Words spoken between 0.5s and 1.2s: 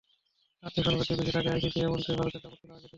আর্থিক সংগতি